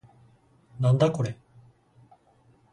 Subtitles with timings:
[0.79, 1.37] なんだこれ